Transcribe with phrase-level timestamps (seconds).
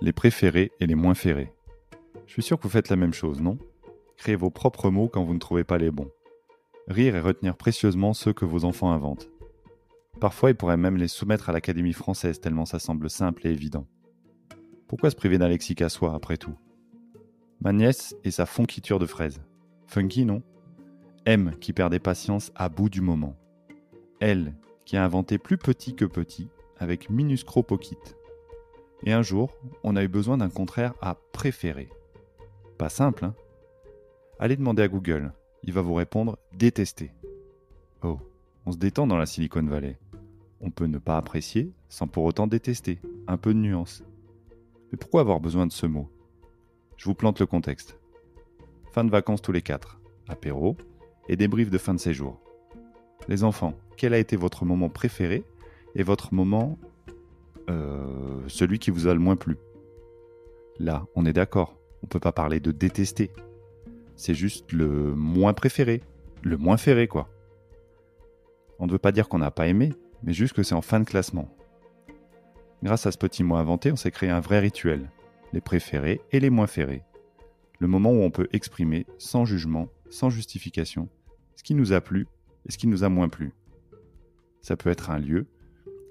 [0.00, 1.52] les préférés et les moins ferrés.
[2.26, 3.58] Je suis sûr que vous faites la même chose, non?
[4.16, 6.10] Créez vos propres mots quand vous ne trouvez pas les bons.
[6.88, 9.30] Rire et retenir précieusement ceux que vos enfants inventent.
[10.20, 13.86] Parfois, ils pourraient même les soumettre à l'Académie française tellement ça semble simple et évident.
[14.88, 16.54] Pourquoi se priver d'un lexique à soi, après tout?
[17.60, 19.40] Ma nièce et sa fonquiture de fraises.
[19.86, 20.42] Funky, non?
[21.26, 23.36] M qui perdait patience à bout du moment.
[24.20, 24.54] Elle
[24.84, 26.48] qui a inventé plus petit que petit
[26.78, 27.64] avec minuscro.
[29.04, 29.50] Et un jour,
[29.82, 31.88] on a eu besoin d'un contraire à préférer.
[32.78, 33.34] Pas simple, hein?
[34.38, 35.32] Allez demander à Google,
[35.62, 37.10] il va vous répondre détester.
[38.02, 38.18] Oh,
[38.66, 39.98] on se détend dans la Silicon Valley.
[40.60, 44.02] On peut ne pas apprécier sans pour autant détester, un peu de nuance.
[44.90, 46.08] Mais pourquoi avoir besoin de ce mot?
[46.96, 47.98] Je vous plante le contexte.
[48.92, 50.76] Fin de vacances tous les quatre, apéro
[51.28, 52.40] et débrief de fin de séjour.
[53.28, 55.44] Les enfants, quel a été votre moment préféré
[55.94, 56.78] et votre moment
[57.68, 59.56] euh, celui qui vous a le moins plu.
[60.78, 63.30] Là, on est d'accord, on peut pas parler de détester.
[64.16, 66.02] C'est juste le moins préféré,
[66.42, 67.28] le moins ferré, quoi.
[68.78, 71.00] On ne veut pas dire qu'on n'a pas aimé, mais juste que c'est en fin
[71.00, 71.54] de classement.
[72.82, 75.10] Grâce à ce petit mot inventé, on s'est créé un vrai rituel,
[75.52, 77.02] les préférés et les moins ferrés.
[77.78, 81.08] Le moment où on peut exprimer, sans jugement, sans justification,
[81.56, 82.26] ce qui nous a plu
[82.66, 83.52] et ce qui nous a moins plu.
[84.62, 85.46] Ça peut être un lieu,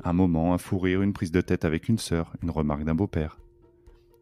[0.04, 2.96] un moment, un fou rire, une prise de tête avec une sœur, une remarque d'un
[2.96, 3.40] beau-père.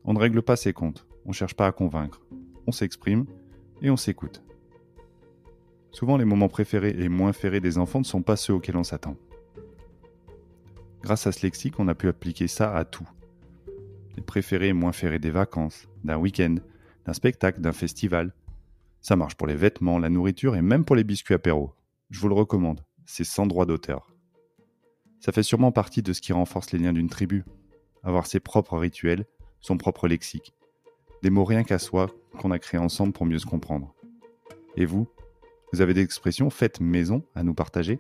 [0.03, 2.22] On ne règle pas ses comptes, on ne cherche pas à convaincre.
[2.66, 3.25] On s'exprime
[3.81, 4.44] et on s'écoute.
[5.92, 8.84] Souvent, les moments préférés et moins ferrés des enfants ne sont pas ceux auxquels on
[8.84, 9.17] s'attend.
[11.02, 13.08] Grâce à ce lexique, on a pu appliquer ça à tout.
[14.16, 16.56] Les préférés et moins ferrés des vacances, d'un week-end,
[17.06, 18.34] d'un spectacle, d'un festival.
[19.02, 21.73] Ça marche pour les vêtements, la nourriture et même pour les biscuits apéro.
[22.09, 24.12] Je vous le recommande, c'est sans droit d'auteur.
[25.19, 27.43] Ça fait sûrement partie de ce qui renforce les liens d'une tribu.
[28.03, 29.25] Avoir ses propres rituels,
[29.61, 30.53] son propre lexique.
[31.23, 32.07] Des mots rien qu'à soi
[32.39, 33.94] qu'on a créés ensemble pour mieux se comprendre.
[34.75, 35.07] Et vous?
[35.73, 38.00] Vous avez des expressions faites maison à nous partager?